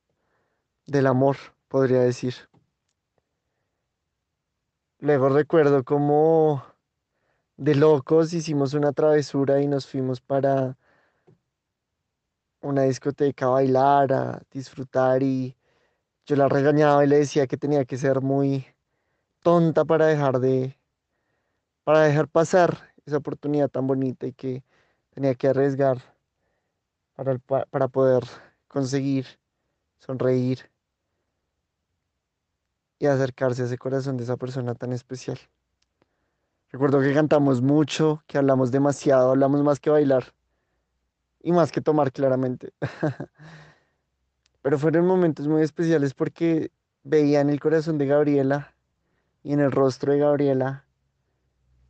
del 0.87 1.07
amor, 1.07 1.37
podría 1.69 2.01
decir. 2.01 2.35
Luego 5.01 5.29
recuerdo 5.29 5.85
cómo 5.85 6.65
de 7.57 7.75
locos 7.75 8.33
hicimos 8.33 8.75
una 8.75 8.93
travesura 8.93 9.61
y 9.61 9.67
nos 9.69 9.87
fuimos 9.87 10.21
para 10.21 10.77
una 12.61 12.83
discoteca 12.83 13.47
a 13.47 13.51
bailar, 13.51 14.13
a 14.13 14.43
disfrutar 14.51 15.23
y 15.23 15.57
yo 16.27 16.37
la 16.37 16.49
regañaba 16.49 17.05
y 17.05 17.09
le 17.09 17.19
decía 17.19 17.47
que 17.47 17.57
tenía 17.57 17.85
que 17.85 17.99
ser 17.99 18.21
muy 18.23 18.67
tonta 19.41 19.85
para 19.85 20.07
dejar 20.07 20.41
de 20.41 20.79
para 21.85 22.01
dejar 22.01 22.29
pasar 22.29 22.95
esa 23.05 23.19
oportunidad 23.19 23.69
tan 23.69 23.87
bonita 23.87 24.27
y 24.27 24.33
que 24.33 24.65
tenía 25.11 25.35
que 25.35 25.49
arriesgar 25.49 25.99
para, 27.15 27.39
para 27.39 27.89
poder 27.89 28.25
conseguir 28.69 29.27
sonreír 29.99 30.71
y 32.99 33.07
acercarse 33.07 33.63
a 33.63 33.67
ese 33.67 33.79
corazón 33.79 34.17
de 34.17 34.25
esa 34.25 34.37
persona 34.37 34.75
tan 34.75 34.93
especial. 34.93 35.39
Recuerdo 36.75 37.01
que 37.01 37.15
cantamos 37.15 37.63
mucho, 37.63 38.25
que 38.27 38.37
hablamos 38.37 38.73
demasiado, 38.73 39.31
hablamos 39.31 39.63
más 39.63 39.79
que 39.79 39.91
bailar 39.91 40.35
y 41.41 41.53
más 41.53 41.71
que 41.71 41.81
tomar 41.81 42.11
claramente. 42.11 42.73
Pero 44.61 44.77
fueron 44.81 45.07
momentos 45.07 45.47
muy 45.47 45.63
especiales 45.63 46.15
porque 46.15 46.73
veía 47.05 47.41
en 47.41 47.51
el 47.51 47.61
corazón 47.61 47.97
de 47.97 48.07
Gabriela 48.07 48.75
y 49.45 49.53
en 49.53 49.61
el 49.61 49.71
rostro 49.71 50.15
de 50.15 50.19
Gabriela 50.19 50.85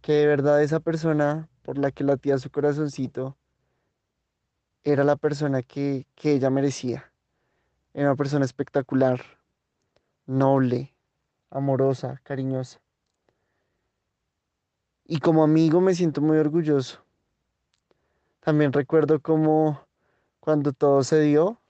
que 0.02 0.12
de 0.12 0.26
verdad 0.26 0.62
esa 0.62 0.80
persona 0.80 1.48
por 1.62 1.78
la 1.78 1.90
que 1.90 2.04
latía 2.04 2.36
su 2.36 2.50
corazoncito 2.50 3.38
era 4.82 5.02
la 5.02 5.16
persona 5.16 5.62
que, 5.62 6.06
que 6.14 6.32
ella 6.32 6.50
merecía. 6.50 7.10
Era 7.94 8.08
una 8.08 8.16
persona 8.16 8.44
espectacular, 8.44 9.22
noble, 10.26 10.94
amorosa, 11.48 12.20
cariñosa. 12.22 12.83
Y 15.06 15.18
como 15.18 15.44
amigo 15.44 15.80
me 15.80 15.94
siento 15.94 16.20
muy 16.20 16.38
orgulloso. 16.38 17.04
También 18.40 18.73
recuerdo 18.73 19.20
cómo 19.20 19.80
cuando 20.40 20.73
todo 20.73 21.02
se 21.02 21.20
dio, 21.20 21.61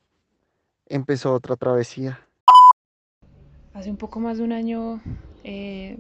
empezó 0.87 1.33
otra 1.33 1.57
travesía. 1.57 2.21
Hace 3.73 3.91
un 3.91 3.97
poco 3.97 4.21
más 4.21 4.38
de 4.38 4.45
un 4.45 4.53
año 4.53 5.00
eh, 5.43 5.97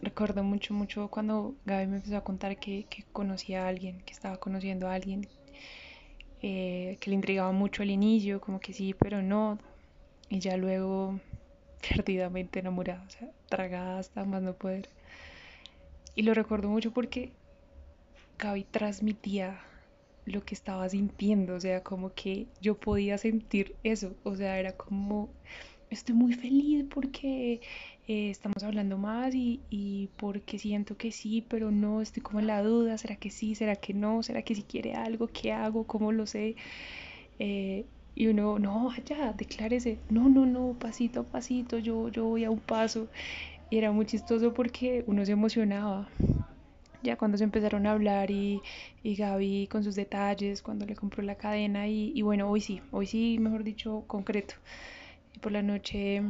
recuerdo 0.00 0.42
mucho, 0.42 0.74
mucho 0.74 1.08
cuando 1.08 1.54
Gaby 1.64 1.86
me 1.86 1.96
empezó 1.96 2.16
a 2.16 2.22
contar 2.22 2.56
que, 2.58 2.86
conocía 3.12 3.64
a 3.64 3.68
alguien, 3.68 4.00
que 4.02 4.12
estaba 4.12 4.36
conociendo 4.36 4.88
a 4.88 4.94
alguien, 4.94 5.28
eh, 6.42 6.96
que 7.00 7.10
le 7.10 7.16
intrigaba 7.16 7.52
mucho 7.52 7.82
al 7.82 7.90
inicio, 7.90 8.40
como 8.40 8.60
que 8.60 8.72
sí, 8.72 8.94
pero 8.94 9.22
no. 9.22 9.58
Y 10.28 10.38
ya 10.40 10.56
luego 10.56 11.18
perdidamente 11.88 12.60
enamorada, 12.60 13.04
o 13.06 13.10
sea, 13.10 13.28
tragada 13.48 13.98
hasta 13.98 14.24
más 14.24 14.42
no 14.42 14.54
poder. 14.54 14.88
Y 16.14 16.22
lo 16.22 16.34
recuerdo 16.34 16.68
mucho 16.68 16.92
porque 16.92 17.32
Gaby 18.38 18.64
transmitía 18.70 19.60
lo 20.26 20.44
que 20.44 20.54
estaba 20.54 20.88
sintiendo, 20.88 21.54
o 21.54 21.60
sea, 21.60 21.82
como 21.82 22.14
que 22.14 22.46
yo 22.60 22.78
podía 22.78 23.18
sentir 23.18 23.76
eso, 23.82 24.14
o 24.24 24.34
sea, 24.36 24.58
era 24.58 24.72
como, 24.72 25.28
estoy 25.90 26.14
muy 26.14 26.32
feliz 26.32 26.84
porque 26.92 27.60
eh, 28.08 28.30
estamos 28.30 28.62
hablando 28.62 28.96
más 28.98 29.34
y, 29.34 29.60
y, 29.70 30.08
porque 30.16 30.58
siento 30.58 30.96
que 30.96 31.12
sí, 31.12 31.44
pero 31.48 31.70
no, 31.70 32.00
estoy 32.00 32.22
como 32.22 32.40
en 32.40 32.46
la 32.46 32.62
duda, 32.62 32.96
¿será 32.98 33.16
que 33.16 33.30
sí, 33.30 33.54
será 33.54 33.76
que 33.76 33.92
no, 33.94 34.22
será 34.22 34.42
que 34.42 34.54
si 34.54 34.62
quiere 34.62 34.94
algo, 34.94 35.28
qué 35.28 35.52
hago, 35.52 35.86
cómo 35.86 36.12
lo 36.12 36.26
sé? 36.26 36.56
Eh, 37.38 37.84
y 38.14 38.28
uno, 38.28 38.58
no, 38.58 38.90
ya, 39.04 39.32
declárese, 39.32 39.98
no, 40.08 40.28
no, 40.28 40.46
no, 40.46 40.76
pasito 40.78 41.20
a 41.20 41.24
pasito, 41.24 41.78
yo, 41.78 42.08
yo 42.10 42.24
voy 42.26 42.44
a 42.44 42.50
un 42.50 42.60
paso. 42.60 43.08
Y 43.70 43.78
era 43.78 43.92
muy 43.92 44.06
chistoso 44.06 44.52
porque 44.52 45.04
uno 45.06 45.24
se 45.24 45.32
emocionaba. 45.32 46.08
Ya 47.02 47.16
cuando 47.16 47.36
se 47.36 47.44
empezaron 47.44 47.86
a 47.86 47.92
hablar 47.92 48.30
y, 48.30 48.62
y 49.02 49.14
Gaby 49.14 49.68
con 49.70 49.84
sus 49.84 49.94
detalles, 49.94 50.62
cuando 50.62 50.86
le 50.86 50.96
compró 50.96 51.22
la 51.22 51.34
cadena 51.34 51.86
y, 51.86 52.12
y 52.14 52.22
bueno, 52.22 52.48
hoy 52.48 52.60
sí, 52.60 52.80
hoy 52.92 53.06
sí, 53.06 53.38
mejor 53.38 53.62
dicho, 53.64 54.04
concreto. 54.06 54.54
Y 55.34 55.38
por 55.40 55.52
la 55.52 55.62
noche 55.62 56.22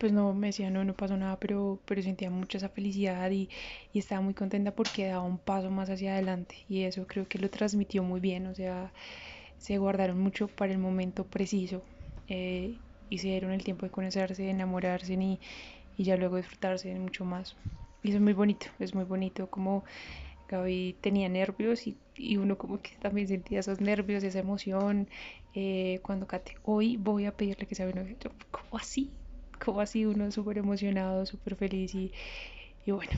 pues 0.00 0.12
no 0.12 0.32
me 0.32 0.46
decía 0.46 0.70
no, 0.70 0.82
no 0.82 0.94
pasó 0.94 1.16
nada, 1.18 1.38
pero, 1.38 1.78
pero 1.84 2.02
sentía 2.02 2.30
mucha 2.30 2.56
esa 2.56 2.70
felicidad 2.70 3.30
y, 3.30 3.50
y, 3.92 3.98
estaba 3.98 4.22
muy 4.22 4.32
contenta 4.32 4.74
porque 4.74 5.06
daba 5.06 5.22
un 5.22 5.36
paso 5.36 5.70
más 5.70 5.90
hacia 5.90 6.14
adelante 6.14 6.56
y 6.70 6.84
eso 6.84 7.06
creo 7.06 7.28
que 7.28 7.38
lo 7.38 7.50
transmitió 7.50 8.02
muy 8.02 8.18
bien, 8.18 8.46
o 8.46 8.54
sea, 8.54 8.92
se 9.58 9.76
guardaron 9.76 10.18
mucho 10.18 10.48
para 10.48 10.72
el 10.72 10.78
momento 10.78 11.24
preciso 11.24 11.82
eh, 12.28 12.78
y 13.10 13.18
se 13.18 13.28
dieron 13.28 13.52
el 13.52 13.62
tiempo 13.62 13.84
de 13.84 13.92
conocerse, 13.92 14.42
de 14.42 14.50
enamorarse 14.50 15.12
y, 15.12 15.38
y 16.00 16.04
ya 16.04 16.16
luego 16.16 16.36
disfrutarse 16.38 16.94
mucho 16.94 17.24
más. 17.26 17.56
Y 18.02 18.08
eso 18.08 18.16
es 18.18 18.22
muy 18.22 18.32
bonito, 18.32 18.66
es 18.78 18.94
muy 18.94 19.04
bonito 19.04 19.50
como 19.50 19.84
Gaby 20.48 20.96
tenía 21.02 21.28
nervios 21.28 21.86
y, 21.86 21.98
y 22.16 22.38
uno 22.38 22.56
como 22.58 22.80
que 22.80 22.92
también 23.00 23.28
sentía 23.28 23.60
esos 23.60 23.80
nervios, 23.80 24.24
esa 24.24 24.38
emoción. 24.40 25.08
Eh, 25.54 26.00
cuando 26.02 26.26
Kate, 26.26 26.54
hoy 26.62 26.96
voy 26.96 27.26
a 27.26 27.36
pedirle 27.36 27.66
que 27.66 27.74
sea 27.74 27.86
mi 27.86 27.92
novia. 27.92 28.16
Yo, 28.20 28.30
¿cómo 28.50 28.78
así? 28.80 29.10
¿Cómo 29.64 29.80
así? 29.82 30.06
Uno 30.06 30.30
súper 30.32 30.58
emocionado, 30.58 31.26
súper 31.26 31.56
feliz 31.56 31.94
y, 31.94 32.12
y 32.86 32.90
bueno, 32.92 33.12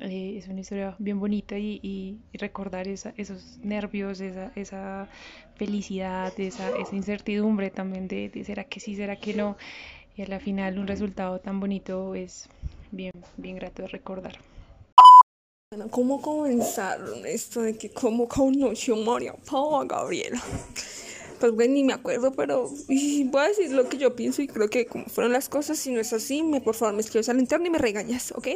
eh, 0.00 0.36
es 0.38 0.48
una 0.48 0.60
historia 0.60 0.94
bien 0.98 1.18
bonita 1.20 1.58
y, 1.58 1.80
y, 1.82 2.18
y 2.32 2.38
recordar 2.38 2.86
esa, 2.88 3.14
esos 3.16 3.58
nervios, 3.62 4.20
esa, 4.20 4.52
esa 4.56 5.08
felicidad, 5.56 6.38
esa, 6.38 6.70
esa 6.70 6.96
incertidumbre 6.96 7.70
también 7.70 8.08
de, 8.08 8.28
de 8.28 8.44
será 8.44 8.64
que 8.64 8.80
sí, 8.80 8.94
será 8.96 9.16
que 9.16 9.34
no. 9.34 9.56
Y 10.16 10.22
a 10.22 10.26
la 10.26 10.40
final 10.40 10.78
un 10.78 10.86
resultado 10.86 11.38
tan 11.40 11.60
bonito 11.60 12.14
es 12.14 12.48
bien, 12.90 13.12
bien 13.36 13.56
grato 13.56 13.82
de 13.82 13.88
recordar. 13.88 14.38
Bueno, 15.70 15.90
¿cómo 15.90 16.22
comenzaron 16.22 17.26
esto 17.26 17.60
de 17.60 17.76
que 17.76 17.90
cómo 17.90 18.26
conoció 18.26 18.96
María 18.96 19.34
Paula 19.34 19.84
Gabriela? 19.86 20.42
Pues 21.38 21.52
bueno, 21.52 21.74
ni 21.74 21.84
me 21.84 21.92
acuerdo, 21.92 22.32
pero 22.32 22.70
voy 22.70 23.30
a 23.34 23.48
decir 23.48 23.70
lo 23.70 23.90
que 23.90 23.98
yo 23.98 24.16
pienso 24.16 24.40
y 24.40 24.46
creo 24.46 24.70
que 24.70 24.86
como 24.86 25.04
fueron 25.04 25.34
las 25.34 25.50
cosas, 25.50 25.76
si 25.76 25.92
no 25.92 26.00
es 26.00 26.14
así, 26.14 26.42
me 26.42 26.62
por 26.62 26.74
favor 26.74 26.94
me 26.94 27.02
escribes 27.02 27.28
al 27.28 27.38
interno 27.38 27.66
y 27.66 27.70
me 27.70 27.76
regañas, 27.76 28.32
¿ok? 28.32 28.48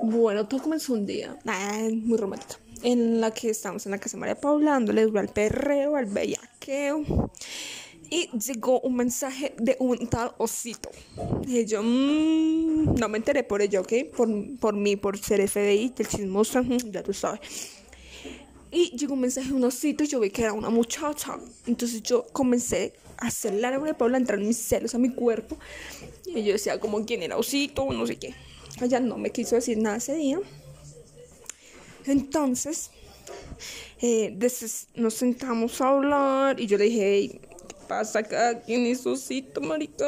Bueno, 0.00 0.46
todo 0.46 0.62
comenzó 0.62 0.92
un 0.92 1.06
día, 1.06 1.36
ah, 1.44 1.88
muy 1.92 2.16
romántico, 2.16 2.54
en 2.84 3.20
la 3.20 3.32
que 3.32 3.50
estábamos 3.50 3.84
en 3.86 3.90
la 3.90 3.98
casa 3.98 4.16
de 4.16 4.20
María 4.20 4.40
Paula, 4.40 4.70
dándole 4.70 5.02
duro 5.02 5.18
al 5.18 5.28
perreo, 5.28 5.96
al 5.96 6.06
bellaqueo 6.06 7.32
y 8.12 8.28
llegó 8.38 8.78
un 8.80 8.96
mensaje 8.96 9.54
de 9.56 9.74
un 9.78 10.06
tal 10.06 10.32
osito. 10.36 10.90
Y 11.46 11.64
yo 11.64 11.82
mmm, 11.82 12.94
no 12.96 13.08
me 13.08 13.16
enteré 13.16 13.42
por 13.42 13.62
ello, 13.62 13.80
¿ok? 13.80 13.92
Por, 14.14 14.28
por 14.58 14.74
mí, 14.74 14.96
por 14.96 15.16
ser 15.18 15.48
FBI, 15.48 15.94
del 15.96 16.06
chismoso, 16.06 16.60
ya 16.90 17.02
tú 17.02 17.14
sabes. 17.14 17.40
Y 18.70 18.94
llegó 18.98 19.14
un 19.14 19.20
mensaje 19.22 19.48
de 19.48 19.54
un 19.54 19.64
osito 19.64 20.04
y 20.04 20.08
yo 20.08 20.20
vi 20.20 20.28
que 20.28 20.42
era 20.42 20.52
una 20.52 20.68
muchacha. 20.68 21.38
Entonces 21.66 22.02
yo 22.02 22.26
comencé 22.34 22.92
a 23.16 23.28
hacer 23.28 23.54
la 23.54 23.70
de 23.70 23.94
Paula, 23.94 24.18
entrar 24.18 24.38
mis 24.38 24.58
celos 24.58 24.94
a 24.94 24.98
mi 24.98 25.08
cuerpo. 25.08 25.56
Y 26.26 26.44
yo 26.44 26.52
decía 26.52 26.78
como 26.78 27.06
quién 27.06 27.22
era 27.22 27.38
osito, 27.38 27.90
no 27.90 28.06
sé 28.06 28.16
qué. 28.16 28.34
Ella 28.82 29.00
no 29.00 29.16
me 29.16 29.30
quiso 29.30 29.54
decir 29.54 29.78
nada 29.78 29.96
ese 29.96 30.16
día. 30.16 30.38
Entonces, 32.04 32.90
eh, 34.02 34.36
nos 34.96 35.14
sentamos 35.14 35.80
a 35.80 35.88
hablar 35.88 36.60
y 36.60 36.66
yo 36.66 36.76
le 36.76 36.84
dije, 36.84 37.14
hey, 37.14 37.40
pasa 37.92 38.20
acá? 38.20 38.58
¿Quién 38.64 38.86
es 38.86 39.04
marica? 39.60 40.06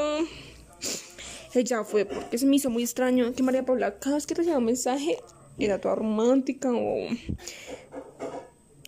Ella 1.53 1.85
fue 1.85 2.07
porque 2.07 2.39
se 2.39 2.47
me 2.47 2.57
hizo 2.57 2.71
muy 2.71 2.83
extraño 2.83 3.35
que 3.35 3.43
María 3.43 3.63
Paula 3.63 3.99
cada 3.99 4.17
vez 4.17 4.27
que 4.27 4.35
recibía 4.35 4.57
un 4.57 4.65
mensaje 4.65 5.19
era 5.59 5.79
toda 5.79 5.97
romántica 5.97 6.73
o... 6.73 7.09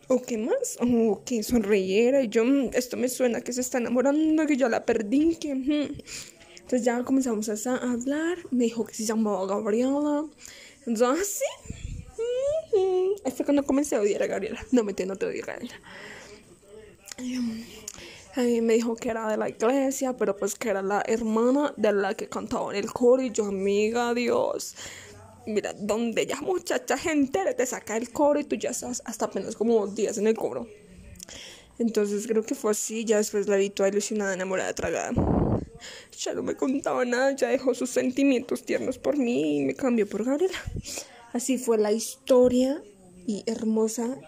¿O 0.09 0.23
qué 0.23 0.39
más? 0.39 0.79
O 0.81 1.23
que 1.27 1.43
sonreyera 1.43 2.23
y 2.23 2.29
yo, 2.29 2.43
esto 2.73 2.97
me 2.97 3.09
suena 3.09 3.43
que 3.43 3.53
se 3.53 3.61
está 3.61 3.77
enamorando, 3.79 4.47
que 4.47 4.57
yo 4.57 4.69
la 4.71 4.87
perdí, 4.87 5.37
que... 5.37 5.51
Entonces 5.51 6.85
ya 6.85 7.03
comenzamos 7.05 7.49
a 7.67 7.77
hablar, 7.77 8.39
me 8.51 8.65
dijo 8.65 8.87
que 8.87 8.95
se 8.95 9.05
llamaba 9.05 9.47
Gabriela. 9.47 10.25
Entonces, 10.87 11.43
sí. 12.17 12.79
Ahí 13.25 13.33
fue 13.33 13.45
cuando 13.45 13.63
comencé 13.65 13.97
a 13.97 14.01
odiar 14.01 14.23
a 14.23 14.27
Gabriela. 14.27 14.65
No, 14.73 14.85
me 14.85 14.95
no 15.07 15.17
te 15.17 15.27
odio 15.27 15.45
Gabriela. 15.45 15.75
Eh, 18.37 18.61
me 18.61 18.75
dijo 18.75 18.97
que 18.97 19.09
era 19.09 19.31
de 19.31 19.39
la 19.39 19.49
iglesia, 19.49 20.15
pero 20.15 20.37
pues 20.37 20.57
que 20.57 20.69
era 20.69 20.83
la 20.83 21.03
hermana 21.07 21.73
de 21.79 21.93
la 21.93 22.15
que 22.15 22.29
cantaba 22.29 22.71
en 22.71 22.85
el 22.85 22.93
coro. 22.93 23.23
Y 23.23 23.31
yo, 23.31 23.47
amiga, 23.47 24.13
Dios, 24.13 24.75
mira, 25.47 25.73
donde 25.73 26.27
ya 26.27 26.43
muchacha 26.43 26.99
gente 26.99 27.55
te 27.55 27.65
saca 27.65 27.97
el 27.97 28.11
coro 28.11 28.39
y 28.39 28.45
tú 28.45 28.57
ya 28.57 28.71
estás 28.71 29.01
hasta 29.07 29.25
apenas 29.25 29.57
como 29.57 29.87
días 29.87 30.19
en 30.19 30.27
el 30.27 30.37
coro. 30.37 30.67
Entonces 31.79 32.27
creo 32.27 32.43
que 32.43 32.55
fue 32.55 32.73
así. 32.73 33.07
Ya 33.07 33.17
después 33.17 33.49
la 33.49 33.57
vi 33.57 33.71
toda 33.71 33.89
ilusionada, 33.89 34.35
enamorada, 34.35 34.75
tragada. 34.75 35.13
Ya 36.19 36.35
no 36.35 36.43
me 36.43 36.57
contaba 36.57 37.07
nada, 37.07 37.33
ya 37.33 37.49
dejó 37.49 37.75
sus 37.75 37.89
sentimientos 37.89 38.65
tiernos 38.65 38.99
por 38.99 39.17
mí 39.17 39.59
y 39.59 39.65
me 39.65 39.75
cambió 39.75 40.07
por 40.07 40.25
Gabriela. 40.25 40.59
Así 41.33 41.57
fue 41.57 41.79
la 41.79 41.93
historia 41.93 42.83
y 43.27 43.45
hermosa. 43.47 44.19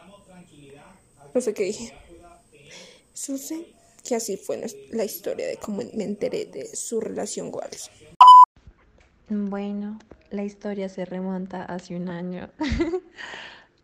No 1.35 1.40
sé 1.42 1.53
qué 1.53 1.64
dije. 1.64 1.92
Suce 3.12 3.78
que 4.09 4.16
así 4.16 4.38
fue 4.38 4.64
la 4.90 5.05
historia 5.05 5.47
de 5.47 5.59
cómo 5.59 5.83
me 5.92 6.05
enteré 6.05 6.47
de 6.47 6.75
su 6.75 6.99
relación 6.99 7.51
con. 7.51 7.62
Bueno, 9.29 9.99
la 10.31 10.44
historia 10.44 10.88
se 10.88 11.05
remonta 11.05 11.62
hace 11.64 11.94
un 11.94 12.09
año. 12.09 12.49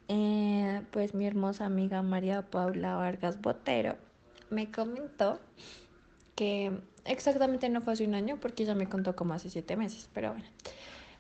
eh, 0.09 0.81
pues 0.93 1.13
mi 1.13 1.27
hermosa 1.27 1.67
amiga 1.67 2.01
María 2.01 2.41
Paula 2.41 2.97
Vargas 2.97 3.39
Botero 3.39 3.97
me 4.49 4.71
comentó 4.71 5.41
que 6.35 6.73
exactamente 7.05 7.69
no 7.69 7.83
fue 7.83 7.93
hace 7.93 8.07
un 8.07 8.15
año 8.15 8.39
porque 8.41 8.63
ella 8.63 8.75
me 8.75 8.89
contó 8.89 9.15
como 9.15 9.35
hace 9.35 9.51
siete 9.51 9.77
meses, 9.77 10.09
pero 10.15 10.31
bueno. 10.33 10.47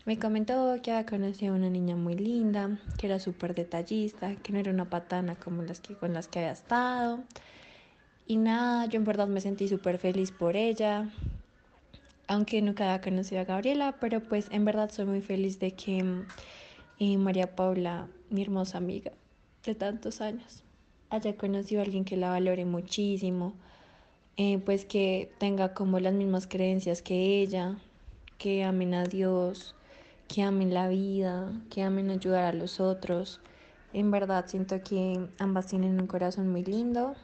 Me 0.06 0.18
comentó 0.18 0.80
que 0.82 0.92
había 0.92 1.04
conocido 1.04 1.52
a 1.52 1.56
una 1.56 1.68
niña 1.68 1.94
muy 1.94 2.14
linda, 2.14 2.78
que 2.98 3.06
era 3.06 3.18
súper 3.18 3.54
detallista, 3.54 4.36
que 4.36 4.52
no 4.52 4.58
era 4.58 4.70
una 4.70 4.88
patana 4.88 5.34
como 5.34 5.62
las 5.62 5.80
que 5.80 5.94
con 5.94 6.14
las 6.14 6.28
que 6.28 6.38
había 6.38 6.52
estado, 6.52 7.20
y 8.26 8.36
nada, 8.36 8.86
yo 8.86 8.98
en 8.98 9.04
verdad 9.04 9.26
me 9.26 9.40
sentí 9.40 9.68
súper 9.68 9.98
feliz 9.98 10.32
por 10.32 10.56
ella, 10.56 11.10
aunque 12.26 12.62
nunca 12.62 12.84
había 12.84 13.02
conocido 13.02 13.40
a 13.40 13.44
Gabriela, 13.44 13.96
pero 14.00 14.20
pues 14.20 14.46
en 14.50 14.64
verdad 14.64 14.90
soy 14.90 15.04
muy 15.04 15.20
feliz 15.20 15.58
de 15.58 15.72
que, 15.72 16.04
y 16.98 17.16
María 17.16 17.54
Paula, 17.54 18.08
mi 18.30 18.42
hermosa 18.42 18.78
amiga 18.78 19.12
de 19.64 19.74
tantos 19.74 20.20
años, 20.20 20.62
haya 21.10 21.36
conocido 21.36 21.80
a 21.80 21.84
alguien 21.84 22.04
que 22.04 22.16
la 22.16 22.30
valore 22.30 22.64
muchísimo, 22.64 23.54
eh, 24.36 24.58
pues 24.58 24.84
que 24.84 25.30
tenga 25.38 25.74
como 25.74 26.00
las 26.00 26.14
mismas 26.14 26.46
creencias 26.46 27.02
que 27.02 27.40
ella, 27.42 27.76
que 28.38 28.64
amen 28.64 28.94
a 28.94 29.04
Dios, 29.04 29.74
que 30.28 30.42
amen 30.42 30.74
la 30.74 30.88
vida, 30.88 31.52
que 31.70 31.82
amen 31.82 32.10
ayudar 32.10 32.44
a 32.44 32.52
los 32.52 32.80
otros. 32.80 33.40
En 33.92 34.10
verdad 34.10 34.46
siento 34.48 34.82
que 34.82 35.28
ambas 35.38 35.66
tienen 35.66 36.00
un 36.00 36.06
corazón 36.06 36.48
muy 36.48 36.64
lindo. 36.64 37.14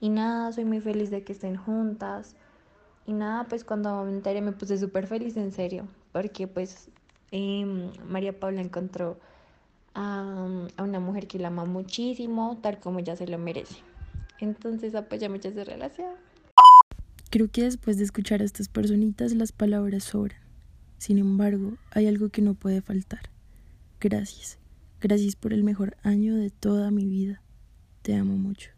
Y 0.00 0.10
nada, 0.10 0.52
soy 0.52 0.64
muy 0.64 0.80
feliz 0.80 1.10
de 1.10 1.24
que 1.24 1.32
estén 1.32 1.56
juntas. 1.56 2.36
Y 3.06 3.12
nada, 3.12 3.44
pues 3.48 3.64
cuando 3.64 4.04
me 4.04 4.10
enteré 4.10 4.40
me 4.40 4.52
puse 4.52 4.78
súper 4.78 5.06
feliz 5.06 5.36
en 5.36 5.50
serio, 5.50 5.88
porque 6.12 6.46
pues 6.46 6.90
em, 7.30 7.90
María 8.06 8.38
Paula 8.38 8.60
encontró 8.60 9.18
a, 9.94 10.46
a, 10.76 10.82
una 10.82 11.00
mujer 11.00 11.26
que 11.26 11.38
la 11.38 11.48
ama 11.48 11.64
muchísimo, 11.64 12.58
tal 12.62 12.78
como 12.78 12.98
ella 12.98 13.16
se 13.16 13.26
lo 13.26 13.38
merece. 13.38 13.76
Entonces 14.40 14.94
apoya 14.94 15.28
mucho 15.28 15.50
su 15.50 15.64
relación. 15.64 16.14
Creo 17.30 17.48
que 17.50 17.64
después 17.64 17.98
de 17.98 18.04
escuchar 18.04 18.40
a 18.40 18.44
estas 18.44 18.68
personitas 18.68 19.32
las 19.32 19.52
palabras 19.52 20.04
sobran. 20.04 20.40
Sin 20.98 21.18
embargo, 21.18 21.74
hay 21.90 22.06
algo 22.06 22.28
que 22.28 22.42
no 22.42 22.54
puede 22.54 22.82
faltar. 22.82 23.30
Gracias. 24.00 24.58
Gracias 25.00 25.36
por 25.36 25.52
el 25.52 25.62
mejor 25.62 25.96
año 26.02 26.36
de 26.36 26.50
toda 26.50 26.90
mi 26.90 27.06
vida. 27.06 27.40
Te 28.02 28.14
amo 28.16 28.36
mucho. 28.36 28.77